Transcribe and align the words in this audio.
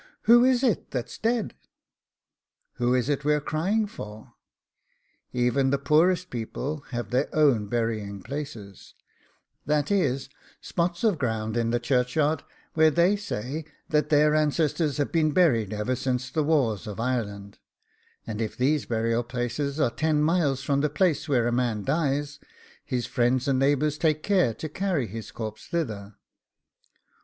who 0.23 0.43
is 0.43 0.63
it 0.63 0.89
that's 0.89 1.19
dead? 1.19 1.53
who 2.77 2.95
is 2.95 3.07
it 3.07 3.23
we're 3.23 3.39
crying 3.39 3.85
for?' 3.85 4.33
Even 5.31 5.69
the 5.69 5.77
poorest 5.77 6.31
people 6.31 6.81
have 6.89 7.11
their 7.11 7.29
own 7.35 7.67
burying 7.67 8.23
places 8.23 8.95
that 9.67 9.91
is, 9.91 10.27
spots 10.59 11.03
of 11.03 11.19
ground 11.19 11.55
in 11.55 11.69
the 11.69 11.79
churchyards 11.79 12.41
where 12.73 12.89
they 12.89 13.15
say 13.15 13.63
that 13.89 14.09
their 14.09 14.33
ancestors 14.33 14.97
have 14.97 15.11
been 15.11 15.33
buried 15.33 15.71
ever 15.71 15.95
since 15.95 16.31
the 16.31 16.41
wars 16.41 16.87
of 16.87 16.99
Ireland; 16.99 17.59
and 18.25 18.41
if 18.41 18.57
these 18.57 18.87
burial 18.87 19.21
places 19.21 19.79
are 19.79 19.91
ten 19.91 20.19
miles 20.23 20.63
from 20.63 20.81
the 20.81 20.89
place 20.89 21.29
where 21.29 21.45
a 21.47 21.51
man 21.51 21.83
dies, 21.83 22.39
his 22.83 23.05
friends 23.05 23.47
and 23.47 23.59
neighbours 23.59 23.99
take 23.99 24.23
care 24.23 24.55
to 24.55 24.67
carry 24.67 25.05
his 25.05 25.29
corpse 25.29 25.67
thither. 25.67 26.15